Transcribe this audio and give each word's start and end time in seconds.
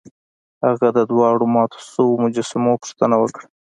هغه 0.65 0.87
د 0.97 0.99
دواړو 1.11 1.45
ماتو 1.55 1.79
شویو 1.87 2.19
مجسمو 2.23 2.79
پوښتنه 2.81 3.15
وکړه. 3.19 3.45